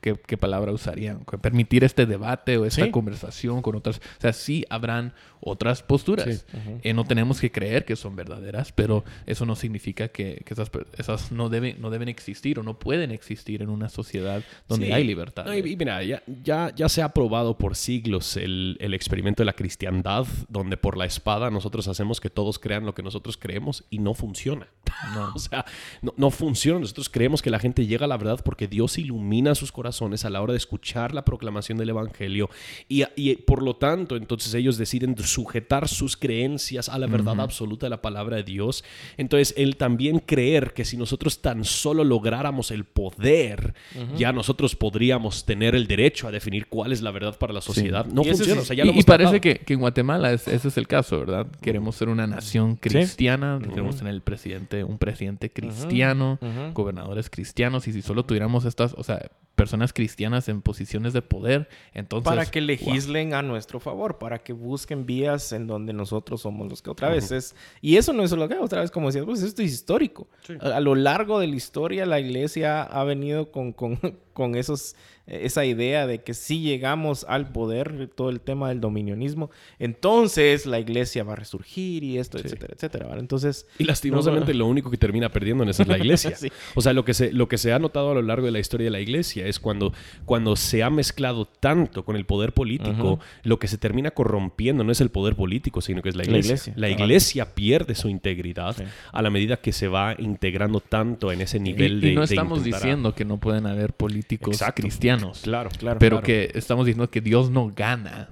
[0.00, 1.24] ¿qué, palabra usarían?
[1.40, 3.98] Permitir este debate o esta conversación con otras.
[3.98, 6.46] O sea, sí habrán otras posturas.
[6.82, 11.32] Eh, no tenemos que creer que son verdaderas, pero eso no significa que, esas, esas,
[11.32, 15.52] no, deben, no deben existir o no pueden existir en una sociedad donde hay libertad.
[15.52, 19.52] y, mira, ya, ya, ya, se ha probado por siglos el, el, experimento de la
[19.52, 23.98] cristiandad, donde por la espada nosotros hacemos que todos crean lo que nosotros creemos y
[23.98, 24.68] no funciona.
[25.14, 25.32] No.
[25.34, 25.64] o sea,
[26.02, 26.80] no, no funciona.
[26.80, 30.30] Nosotros creemos que la gente llega a la verdad porque Dios ilumina sus corazones a
[30.30, 32.50] la hora de escuchar la proclamación del Evangelio
[32.88, 37.86] y, y por lo tanto entonces ellos deciden sujetar sus creencias a la verdad absoluta
[37.86, 38.84] de la palabra de Dios.
[39.16, 43.74] Entonces, el también creer que si nosotros tan solo lográramos el poder,
[44.16, 48.06] ya nosotros podríamos tener el derecho a definir cuál es la verdad para la sociedad.
[48.06, 48.62] No funciona.
[48.84, 51.46] y, parece que, en Guatemala ese es el caso, ¿verdad?
[51.60, 56.38] Queremos ser una nación cristiana, queremos tener el presidente, un presidente cristiano,
[56.72, 61.68] gobernadores cristianos, y si solo tuviéramos estas, o sea, personas cristianas en posiciones de poder,
[61.92, 62.24] entonces...
[62.24, 66.80] Para que legislen a nuestro favor, para que busquen vías en donde nosotros somos los
[66.80, 67.56] que otra vez es...
[67.82, 70.28] Y eso no es lo que otra vez como decías, pues esto es histórico.
[70.60, 73.98] A, lo largo de la historia la iglesia ha venido con, con,
[74.32, 74.94] con esos
[75.28, 80.80] esa idea de que si llegamos al poder, todo el tema del dominionismo, entonces la
[80.80, 83.16] iglesia va a resurgir y esto, etcétera, etcétera.
[83.18, 86.34] Entonces, y lastimosamente lo único que termina perdiendo en eso es la iglesia.
[86.74, 88.58] O sea, lo que, se, lo que se ha notado a lo largo de la
[88.58, 89.92] historia de la iglesia es cuando,
[90.24, 94.92] cuando se ha mezclado tanto con el poder político, lo que se termina corrompiendo no
[94.92, 96.72] es el poder político, sino que es la iglesia.
[96.76, 98.76] La iglesia, pierde su integridad
[99.12, 102.10] a la medida que se va integrando tanto en ese nivel de...
[102.10, 105.40] Y no estamos diciendo que no pueden haber políticos cristianos.
[105.42, 105.98] Claro, claro.
[105.98, 108.28] Pero que estamos diciendo que Dios no gana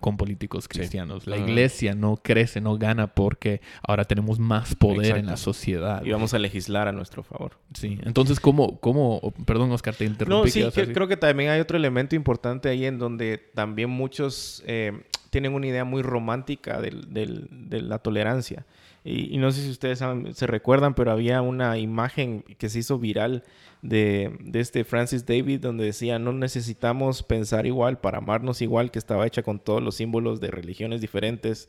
[0.00, 1.26] con políticos cristianos.
[1.26, 6.04] La iglesia no crece, no gana porque ahora tenemos más poder en la sociedad.
[6.04, 7.58] Y vamos a legislar a nuestro favor.
[7.74, 7.98] Sí.
[8.04, 10.36] Entonces, ¿cómo, cómo perdón, Oscar, te interrumpí?
[10.36, 15.02] No, sí, creo que también hay otro elemento importante ahí en donde también muchos eh,
[15.30, 18.66] tienen una idea muy romántica de la tolerancia.
[19.04, 20.00] Y, no sé si ustedes
[20.34, 23.42] se recuerdan, pero había una imagen que se hizo viral
[23.80, 29.00] de, de, este Francis David donde decía, no necesitamos pensar igual para amarnos igual, que
[29.00, 31.68] estaba hecha con todos los símbolos de religiones diferentes.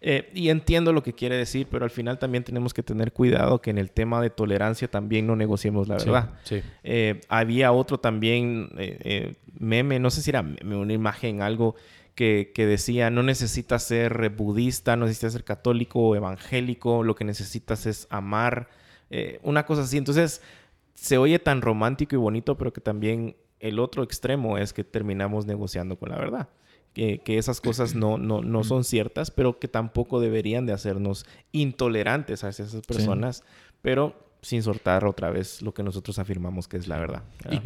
[0.00, 3.60] Eh, y entiendo lo que quiere decir, pero al final también tenemos que tener cuidado
[3.60, 6.30] que en el tema de tolerancia también no negociemos la verdad.
[6.84, 11.76] Eh, había otro también eh, meme, no sé si era una imagen, algo
[12.14, 17.24] que, que, decía, no necesitas ser budista, no necesitas ser católico o evangélico, lo que
[17.24, 18.68] necesitas es amar,
[19.42, 19.98] una cosa así.
[19.98, 20.42] Entonces,
[20.94, 25.46] se oye tan romántico y bonito, pero que también el otro extremo es que terminamos
[25.46, 26.48] negociando con la verdad
[26.96, 32.42] que, esas cosas no, no, no, son ciertas, pero que tampoco deberían de hacernos intolerantes
[32.42, 33.44] a esas personas,
[33.82, 37.22] pero sin soltar otra vez lo que nosotros afirmamos que es la verdad.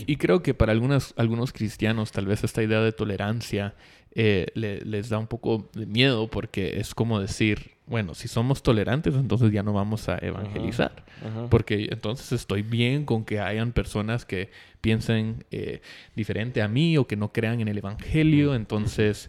[0.07, 3.75] Y, creo que para algunos, algunos cristianos tal vez esta idea de tolerancia
[4.13, 9.15] eh, les da un poco de miedo porque es como decir, bueno, si somos tolerantes,
[9.15, 11.05] entonces ya no vamos a evangelizar.
[11.51, 15.83] Porque entonces estoy bien con que hayan personas que piensen eh,
[16.15, 18.55] diferente a mí o que no crean en el Evangelio.
[18.55, 19.29] Entonces,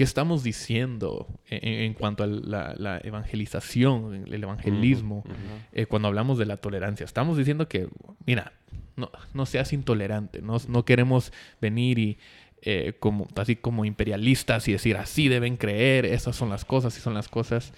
[0.00, 5.24] ¿qué estamos diciendo en, cuanto a la, evangelización, el evangelismo,
[5.72, 7.04] eh, cuando hablamos de la tolerancia?
[7.04, 7.86] Estamos diciendo que,
[8.24, 8.54] mira,
[8.96, 12.18] no, no seas intolerante, no, no queremos venir y
[12.62, 17.02] eh, como, así como imperialistas y decir así deben creer, esas son las cosas, y
[17.02, 17.74] son las cosas.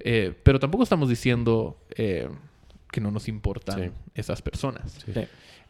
[0.00, 2.26] Eh, pero tampoco estamos diciendo eh,
[2.90, 5.04] que no nos importan esas personas.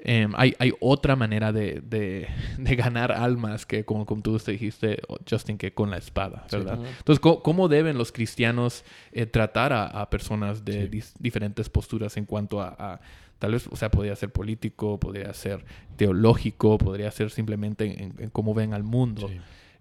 [0.09, 5.59] Em, hay, hay, otra manera de, de, ganar almas que, como, como tú dijiste, Justin,
[5.59, 6.79] que con la espada, ¿verdad?
[6.99, 8.85] Entonces, ¿cómo, deben los cristianos
[9.33, 13.01] tratar a, personas de diferentes posturas en cuanto a
[13.38, 15.64] Tal vez, o sea, podría ser político, podría ser
[15.97, 19.31] teológico, podría ser simplemente en, cómo ven al mundo.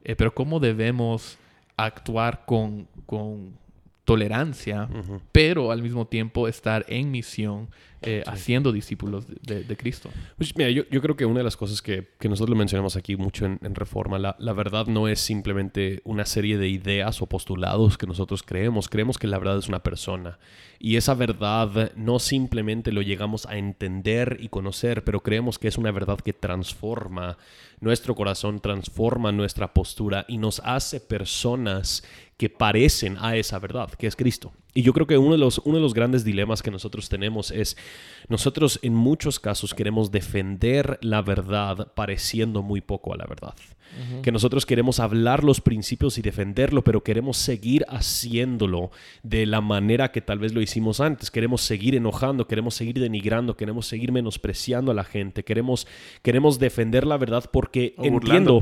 [0.04, 1.38] Eh, pero cómo debemos
[1.78, 3.58] actuar con, con
[4.04, 4.90] tolerancia,
[5.32, 7.70] pero al mismo tiempo estar en misión
[8.06, 10.10] eh, haciendo discípulos de, Cristo.
[10.38, 13.16] Pues mira, yo, yo, creo que una de las cosas que, que nosotros mencionamos aquí
[13.16, 17.98] mucho en, Reforma, la, la, verdad no es simplemente una serie de ideas o postulados
[17.98, 20.40] que nosotros creemos, creemos que la verdad es una persona.
[20.80, 25.78] Y esa verdad no simplemente lo llegamos a entender y conocer, pero creemos que es
[25.78, 27.38] una verdad que transforma
[27.80, 32.04] nuestro corazón, transforma nuestra postura y nos hace personas
[32.38, 34.54] que parecen a esa verdad, que es Cristo.
[34.78, 37.50] Y yo creo que uno de, los, uno de los grandes dilemas que nosotros tenemos
[37.50, 37.78] es,
[38.28, 43.56] nosotros en muchos casos queremos defender la verdad pareciendo muy poco a la verdad.
[44.22, 48.92] Que nosotros queremos hablar los principios y defenderlo, pero queremos seguir haciéndolo
[49.24, 51.32] de la manera que tal vez lo hicimos antes.
[51.32, 55.88] Queremos seguir enojando, queremos seguir denigrando, queremos seguir menospreciando a la gente, queremos,
[56.22, 58.60] queremos defender la verdad porque entiendo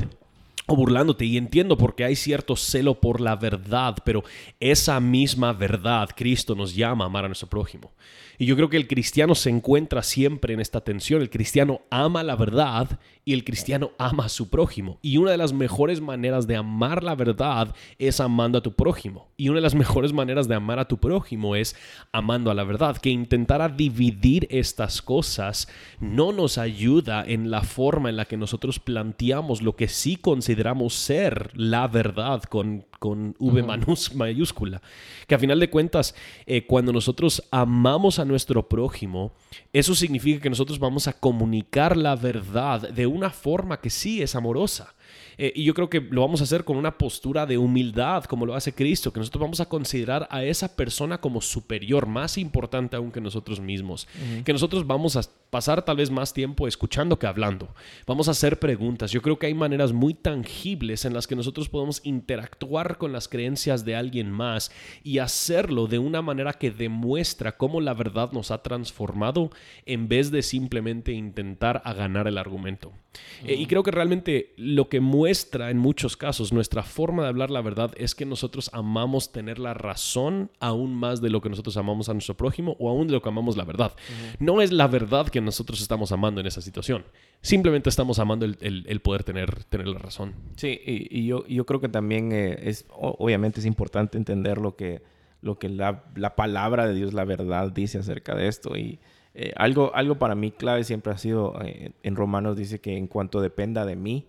[0.66, 4.24] o burlándote y entiendo porque hay cierto celo por la verdad, pero
[4.60, 7.92] esa misma verdad Cristo nos llama a amar a nuestro prójimo.
[8.38, 11.22] Y yo creo que el cristiano se encuentra siempre en esta tensión.
[11.22, 14.98] El cristiano ama la verdad y el cristiano ama a su prójimo.
[15.02, 19.28] Y una de las mejores maneras de amar la verdad es amando a tu prójimo.
[19.36, 21.76] Y una de las mejores maneras de amar a tu prójimo es
[22.12, 22.96] amando a la verdad.
[22.96, 25.68] Que intentar dividir estas cosas
[26.00, 30.94] no nos ayuda en la forma en la que nosotros planteamos lo que sí consideramos
[30.94, 33.62] ser la verdad con, con V
[34.14, 34.82] mayúscula.
[35.26, 36.14] Que a final de cuentas,
[36.46, 39.32] eh, cuando nosotros amamos a nuestro prójimo,
[39.72, 44.34] eso significa que nosotros vamos a comunicar la verdad de una forma que sí es
[44.34, 44.93] amorosa.
[45.38, 48.46] Eh, y yo creo que lo vamos a hacer con una postura de humildad, como
[48.46, 52.96] lo hace Cristo, que nosotros vamos a considerar a esa persona como superior, más importante
[52.96, 54.06] aún que nosotros mismos.
[54.44, 57.74] Que nosotros vamos a pasar tal vez más tiempo escuchando que hablando.
[58.06, 59.12] Vamos a hacer preguntas.
[59.12, 63.28] Yo creo que hay maneras muy tangibles en las que nosotros podemos interactuar con las
[63.28, 68.50] creencias de alguien más y hacerlo de una manera que demuestra cómo la verdad nos
[68.50, 69.50] ha transformado
[69.86, 72.92] en vez de simplemente intentar a ganar el argumento.
[73.44, 77.30] Eh, y creo que realmente lo que muestra nuestra, en muchos casos, nuestra forma de
[77.30, 81.48] hablar la verdad es que nosotros amamos tener la razón aún más de lo que
[81.48, 83.92] nosotros amamos a nuestro prójimo o aún de lo que amamos la verdad.
[84.38, 87.06] No es la verdad que nosotros estamos amando en esa situación.
[87.40, 90.34] Simplemente estamos amando el, poder tener, tener la razón.
[90.56, 95.00] Sí, y, yo, yo creo que también eh, es, obviamente es importante entender lo que,
[95.40, 98.76] lo que la, la palabra de Dios, la verdad, dice acerca de esto.
[98.76, 98.98] Y
[99.32, 103.06] eh, algo, algo para mí clave siempre ha sido, eh, en Romanos dice que en
[103.06, 104.26] cuanto dependa de mí,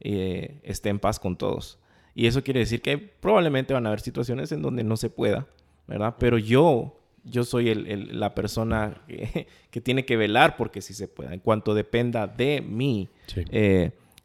[0.00, 1.78] eh, esté en paz con todos.
[2.14, 5.46] Y eso quiere decir que probablemente van a haber situaciones en donde no se pueda,
[5.86, 6.16] ¿verdad?
[6.18, 9.02] Pero yo, yo soy el, la persona
[9.70, 11.32] que, tiene que velar porque sí se pueda.
[11.32, 13.08] En cuanto dependa de mí,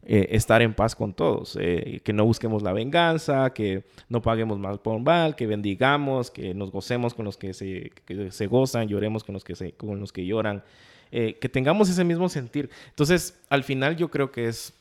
[0.06, 4.58] eh, estar en paz con todos, eh, que no busquemos la venganza, que no paguemos
[4.58, 7.90] mal por mal, que bendigamos, que nos gocemos con los que se,
[8.28, 10.62] se gozan, lloremos con los que, se, con los que lloran,
[11.10, 12.68] eh, que tengamos ese mismo sentir.
[12.90, 14.74] Entonces, al final yo creo que es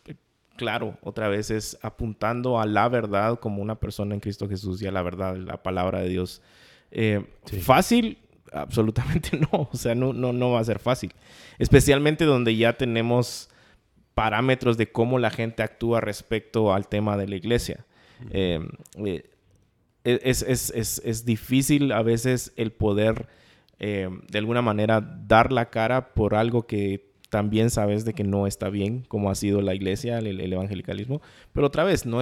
[0.56, 4.88] claro, otra vez es apuntando a la verdad como una persona en Cristo Jesús y
[4.88, 6.42] a la verdad, la palabra de Dios.
[7.62, 8.20] Fácil,
[8.52, 11.14] absolutamente no, o sea, no, no, no va a ser fácil,
[11.58, 13.50] especialmente donde ya tenemos
[14.14, 17.86] parámetros de cómo la gente actúa respecto al tema de la iglesia.
[18.30, 18.60] Eh,
[18.96, 19.24] eh,
[20.04, 23.28] es, difícil a veces el poder
[23.80, 28.46] eh, de alguna manera dar la cara por algo que también sabes de que no
[28.46, 31.20] está bien, como ha sido la iglesia, el, evangelicalismo.
[31.52, 32.22] Pero otra vez, no,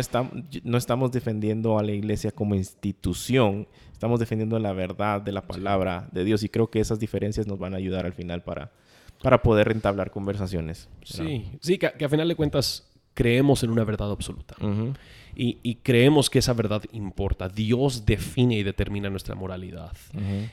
[0.64, 6.08] no estamos defendiendo a la iglesia como institución, estamos defendiendo la verdad de la palabra
[6.14, 8.72] de Dios y creo que esas diferencias nos van a ayudar al final para,
[9.22, 10.88] para poder entablar conversaciones.
[11.04, 14.56] Sí, sí, que, a final de cuentas creemos en una verdad absoluta.
[15.36, 17.50] y, creemos que esa verdad importa.
[17.50, 19.92] Dios define y determina nuestra moralidad.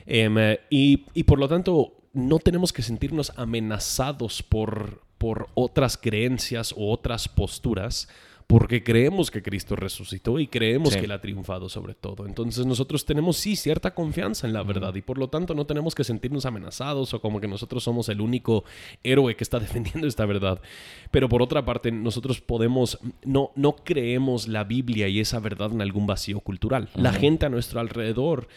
[0.05, 5.97] Em, eh, y, y, por lo tanto, no tenemos que sentirnos amenazados por, por otras
[5.97, 8.07] creencias o otras posturas
[8.49, 12.25] porque creemos que Cristo resucitó y creemos que Él ha triunfado sobre todo.
[12.25, 15.93] Entonces nosotros tenemos sí cierta confianza en la verdad y por lo tanto no tenemos
[15.93, 18.63] que sentirnos amenazados o como que nosotros somos el único
[19.03, 20.61] héroe que está defendiendo esta verdad.
[21.11, 25.83] Pero por otra parte, nosotros podemos, no, no creemos la Biblia y esa verdad en
[25.83, 26.89] algún vacío cultural.
[26.95, 28.47] La gente a nuestro alrededor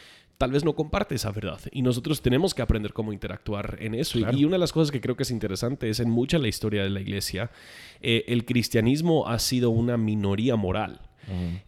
[0.42, 1.61] tal vez no comparte esa verdad.
[1.70, 4.18] Y nosotros tenemos que aprender cómo interactuar en eso.
[4.18, 6.83] Y una de las cosas que creo que es interesante es en mucha la historia
[6.83, 7.52] de la iglesia,
[8.00, 10.98] eh, el cristianismo ha sido una minoría moral.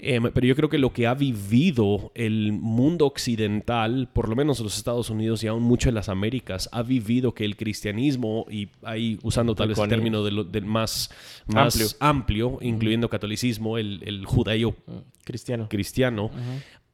[0.01, 4.59] Em, pero yo creo que lo que ha vivido el mundo occidental, por lo menos
[4.59, 8.71] los Estados Unidos y aún mucho en las Américas, ha vivido que el cristianismo, y
[8.83, 11.13] ahí usando tal vez el término del, más,
[11.47, 12.59] más amplio.
[12.61, 14.75] incluyendo catolicismo, el, el judaío
[15.23, 16.33] cristiano, cristiano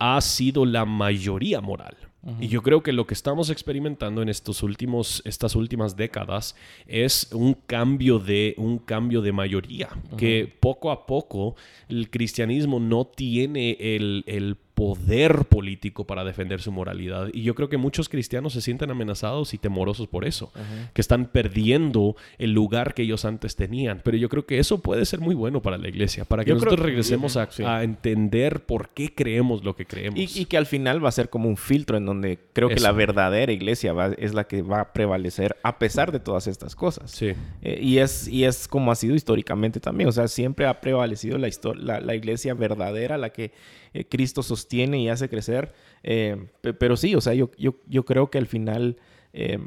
[0.01, 1.97] ha sido la mayoría moral.
[2.39, 6.55] Y yo creo que lo que estamos experimentando en estos últimos, estas últimas décadas
[6.87, 11.57] es un cambio de, un cambio de mayoría, que poco a poco
[11.89, 17.29] el cristianismo no tiene el, el poder político para defender su moralidad.
[17.33, 20.53] Y yo creo que muchos cristianos se sienten amenazados y temorosos por eso,
[20.95, 24.01] que están perdiendo el lugar que ellos antes tenían.
[24.05, 26.81] Pero yo creo que eso puede ser muy bueno para la iglesia, para que nosotros
[26.81, 27.49] regresemos a,
[27.83, 30.19] entender por qué creemos lo que creemos.
[30.19, 32.93] Y, que al final va a ser como un filtro en donde creo que la
[32.93, 37.11] verdadera iglesia es la que va a prevalecer a pesar de todas estas cosas.
[37.11, 37.33] Sí.
[37.63, 40.09] Eh, y, es, y es como ha sido históricamente también.
[40.09, 43.53] O sea, siempre ha prevalecido la, la, la iglesia verdadera, la que
[43.93, 45.73] eh, Cristo sostiene y hace crecer.
[46.03, 48.97] Eh, pero sí, o sea, yo, yo, creo que al final
[49.33, 49.59] eh,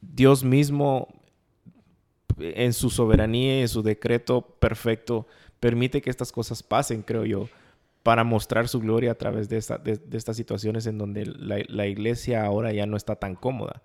[0.00, 1.08] Dios mismo,
[2.38, 5.26] en su soberanía y en su decreto perfecto,
[5.60, 7.48] permite que estas cosas pasen, creo yo,
[8.02, 12.86] para mostrar su gloria a través de, estas situaciones en donde la, iglesia ahora ya
[12.86, 13.82] no está tan cómoda.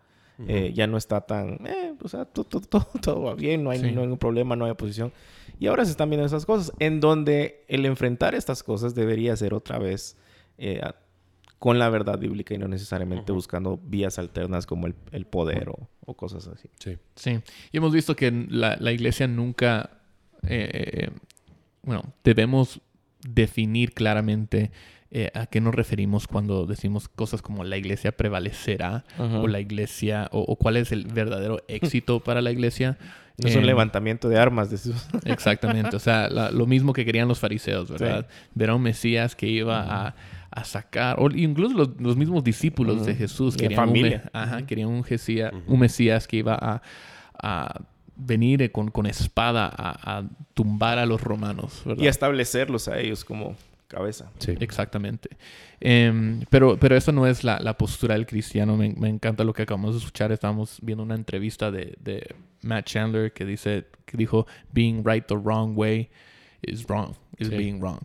[0.74, 1.60] ya no está tan,
[2.02, 5.12] o sea, todo, va bien, no hay, no hay ningún problema, no hay oposición.
[5.60, 9.54] Y ahora se están viendo esas cosas, en donde el enfrentar estas cosas debería ser
[9.54, 10.18] otra vez
[10.58, 10.82] eh,
[11.60, 16.48] con la verdad bíblica y no necesariamente buscando vías alternas como el, poder o, cosas
[16.48, 16.70] así.
[16.80, 16.98] Sí.
[17.16, 17.40] Sí.
[17.72, 20.00] Y hemos visto que la, la iglesia nunca,
[20.44, 21.10] eh,
[21.82, 22.82] bueno, debemos
[23.28, 24.72] definir claramente
[25.10, 30.28] eh, a qué nos referimos cuando decimos cosas como la iglesia prevalecerá o la iglesia
[30.34, 32.98] o, cuál es el verdadero éxito para la iglesia.
[33.38, 34.72] No es un levantamiento de armas.
[34.72, 34.96] De sus...
[35.26, 35.96] Exactamente.
[35.96, 38.28] O sea, lo mismo que querían los fariseos, ¿verdad?
[38.56, 40.16] Ver a un Mesías que iba a,
[40.64, 45.06] sacar, o incluso los, mismos discípulos de Jesús querían, Un, ajá, querían un,
[45.68, 46.82] un Mesías que iba
[47.40, 47.82] a,
[48.16, 50.24] venir con, con espada a,
[50.56, 51.84] tumbar a los romanos.
[51.86, 52.04] ¿verdad?
[52.04, 53.56] Y establecerlos a ellos como
[53.88, 54.32] cabeza.
[54.40, 54.56] Sí.
[54.60, 55.30] Exactamente.
[55.80, 58.78] Em, pero, pero eso no es la, la postura del cristiano.
[58.78, 60.32] Me, me, encanta lo que acabamos de escuchar.
[60.32, 65.38] Estábamos viendo una entrevista de, de, Matt Chandler que dice, que dijo being right the
[65.38, 66.10] wrong way.
[66.62, 68.00] is wrong, is being wrong.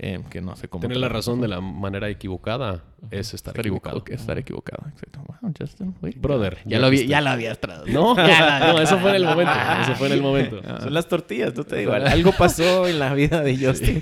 [0.00, 0.82] Eh, que no sé cómo.
[0.82, 4.04] Tener la razón de la manera equivocada es estar, equivocado.
[4.06, 5.24] Estar equivocado, exacto.
[5.26, 6.58] Wow, Justin, Brother.
[6.66, 8.14] Ya, lo, ya lo habías traducido.
[8.14, 8.14] No,
[8.72, 9.52] no, eso fue en el momento.
[9.82, 10.62] Eso fue en el momento.
[10.62, 11.92] Son las tortillas, tú te digo.
[11.92, 14.00] Algo pasó en la vida de Justin.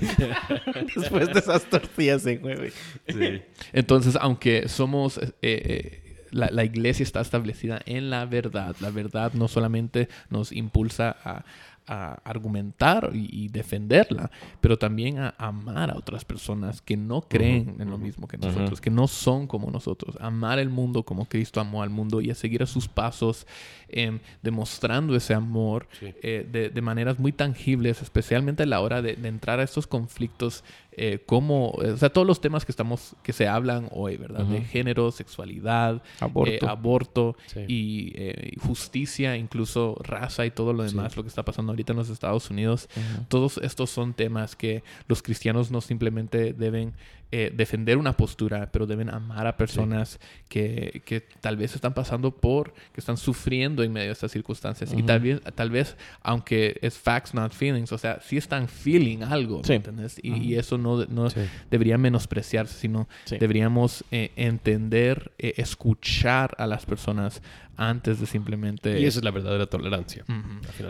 [0.95, 2.71] Después de esas tortillas se mueve.
[3.07, 3.41] Sí.
[3.73, 5.17] Entonces, aunque somos...
[5.17, 8.75] Eh, eh, la, la, iglesia está establecida en la verdad.
[8.81, 11.45] La verdad no solamente nos impulsa a,
[11.87, 14.29] a argumentar y, defenderla,
[14.59, 18.81] pero también a amar a otras personas que no creen en lo mismo que nosotros,
[18.81, 20.17] que no son como nosotros.
[20.19, 23.47] Amar el mundo como Cristo amó al mundo y a seguir a sus pasos,
[23.87, 29.15] em, demostrando ese amor eh, de, de, maneras muy tangibles, especialmente a la hora de,
[29.15, 30.63] de entrar a estos conflictos
[30.99, 34.45] eh, cómo, o sea, todos los temas que estamos, que se hablan hoy, ¿verdad?
[34.45, 41.21] De género, sexualidad, aborto, eh, y eh, justicia, incluso raza y todo lo demás, lo
[41.21, 42.89] que está pasando ahorita en los Estados Unidos.
[43.27, 46.95] Todos estos son temas que los cristianos no simplemente deben
[47.29, 50.17] eh, defender una postura, pero deben amar a personas
[50.47, 54.93] que, que, tal vez están pasando por, que están sufriendo en medio de estas circunstancias.
[54.95, 59.23] Y tal vez, tal vez, aunque es facts, not feelings, o sea, sí están feeling
[59.23, 60.17] algo, ¿entendés?
[60.23, 61.27] Y, eso no, no
[61.69, 67.41] debería menospreciarse, sino deberíamos eh, entender, eh, escuchar a las personas
[67.75, 68.99] antes de simplemente...
[68.99, 70.23] Y esa es la verdadera tolerancia.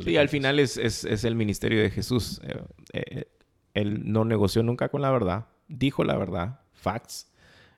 [0.05, 2.39] y al final es, es, es, el ministerio de Jesús.
[3.73, 7.27] él no negoció nunca con la verdad dijo la verdad, facts.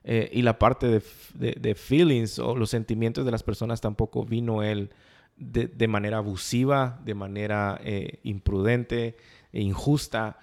[0.02, 0.86] Eh, y la parte
[1.34, 4.90] de, de, feelings o los sentimientos de las personas tampoco vino él
[5.36, 9.16] de, de manera abusiva, de manera eh, imprudente
[9.52, 10.38] e injusta.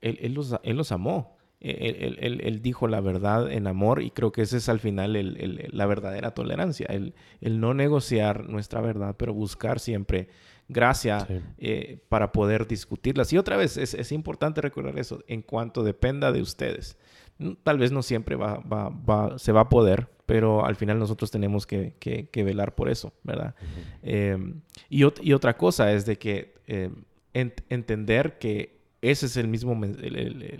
[0.00, 1.36] Él, él, los, él los, amó.
[1.60, 5.12] Él, dijo la verdad en amor y creo que esa es al final
[5.72, 6.86] la verdadera tolerancia.
[6.86, 7.14] El,
[7.60, 10.28] no negociar nuestra verdad, pero buscar siempre
[10.68, 11.26] gracia
[11.58, 13.32] eh, para poder discutirlas.
[13.32, 16.96] Y otra vez, es, es, importante recordar eso, en cuanto dependa de ustedes.
[17.62, 21.30] Tal vez no siempre va, va, va, se va a poder, pero al final nosotros
[21.30, 23.54] tenemos que, que, velar por eso, ¿verdad?
[24.02, 29.78] Em, y, y, otra cosa es de que em, entender que ese es el mismo,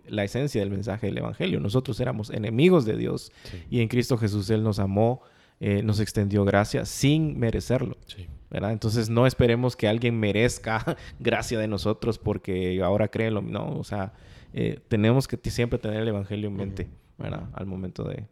[0.09, 1.61] la esencia del mensaje del Evangelio.
[1.61, 3.33] Nosotros éramos enemigos de Dios
[3.71, 5.23] y en Cristo Jesús Él nos amó,
[5.61, 7.99] eh, nos extendió gracia sin merecerlo.
[8.07, 8.29] Sí.
[8.51, 13.85] Entonces no esperemos que alguien merezca gracia de nosotros porque ahora creen lo no, o
[13.85, 14.13] sea,
[14.53, 16.89] eh, tenemos que siempre tener el evangelio en mente,
[17.19, 17.49] ¿verdad?
[17.53, 18.27] Al momento de,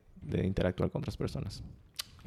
[0.45, 1.63] interactuar con otras personas.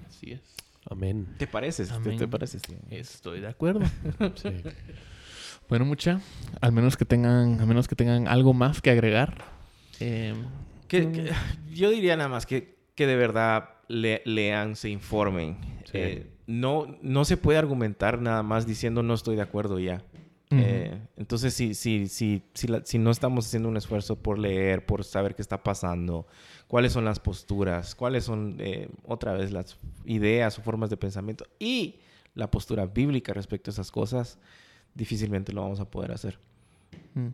[0.08, 0.42] Así es.
[0.90, 1.28] Amén.
[1.38, 1.86] ¿Te parece?
[1.86, 2.60] ¿Te, parece?
[2.90, 3.82] Estoy de acuerdo.
[5.72, 6.20] Bueno, mucha,
[6.60, 9.46] al menos que tengan, al menos que tengan algo más que agregar.
[10.02, 10.36] Em,
[10.90, 11.32] que,
[11.74, 15.56] yo diría nada más que, que de verdad lean, se informen.
[15.94, 20.04] Eh, no, no se puede argumentar nada más diciendo no estoy de acuerdo ya.
[20.50, 25.36] Eh, entonces, si, si, si, si, no estamos haciendo un esfuerzo por leer, por saber
[25.36, 26.28] qué está pasando,
[26.68, 31.46] cuáles son las posturas, cuáles son, eh, otra vez, las ideas o formas de pensamiento
[31.60, 32.02] y
[32.36, 34.38] la postura bíblica respecto a esas cosas,
[34.96, 36.38] difícilmente lo vamos a poder hacer.
[37.14, 37.28] Mm.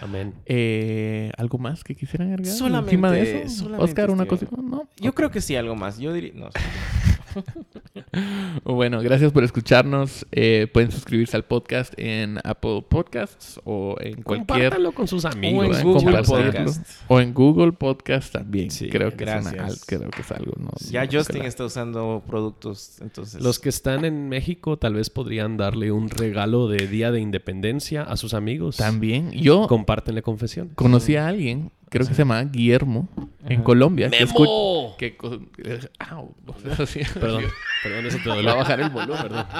[0.00, 0.34] Amén.
[0.46, 2.54] Eh, ¿Algo más que quisieran agregar?
[2.54, 3.70] Solamente, de eso?
[3.78, 4.46] Oscar, una cosa.
[4.56, 4.88] ¿No?
[4.98, 5.98] Yo creo que sí, algo más.
[5.98, 6.32] Yo diría.
[6.34, 6.50] No,
[8.64, 10.26] bueno, gracias por escucharnos.
[10.32, 14.74] Eh, pueden suscribirse al podcast en Apple Podcasts o en cualquier.
[14.94, 15.68] con sus amigos.
[15.68, 17.02] O en Google Podcast.
[17.08, 18.70] O en Google Podcast también.
[18.70, 20.52] Sí, creo, que Es creo que es algo.
[20.58, 23.00] No, ya Justin está usando productos.
[23.00, 23.42] Entonces.
[23.42, 28.02] Los que están en México tal vez podrían darle un regalo de Día de Independencia
[28.02, 28.76] a sus amigos.
[28.76, 29.32] También.
[29.32, 29.66] Yo.
[29.66, 30.70] Compártenle confesión.
[30.74, 33.08] Conocí a alguien creo que se llama Guillermo,
[33.46, 34.10] en Colombia.
[34.10, 34.96] ¡Memo!
[34.98, 35.18] Que, que
[37.20, 37.44] perdón,
[37.82, 39.46] perdón, eso te va a bajar el volumen, perdón.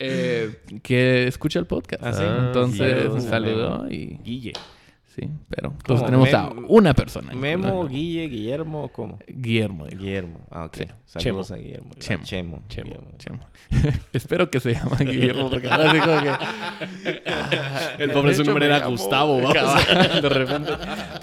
[0.00, 2.02] Eh, que escucha el podcast.
[2.04, 4.18] Ah, Entonces, un saludo y...
[4.22, 4.52] Guille.
[5.18, 7.32] Sí, pero entonces tenemos a una persona.
[7.32, 9.18] Memo, Guille, Guillermo, ¿cómo?
[9.26, 9.86] Guillermo.
[9.86, 10.46] Guillermo.
[10.48, 10.78] Ah, ok.
[11.06, 11.90] Saludos a Guillermo.
[11.98, 12.62] Chemo.
[12.68, 13.02] Chemo.
[13.18, 13.40] Chemo.
[14.12, 17.18] Espero que se llama Guillermo porque ahora digo que...
[18.04, 19.86] El pobre su nombre era Gustavo, vamos.
[20.22, 20.72] De repente.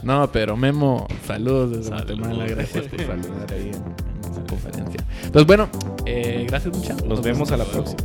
[0.03, 2.47] No, pero Memo, saludos desde Guatemala.
[2.47, 5.05] Gracias por saludar ahí en, esa conferencia.
[5.23, 5.69] Entonces, bueno,
[6.05, 7.05] eh, gracias muchachos.
[7.05, 8.03] Nos, vemos a la próxima.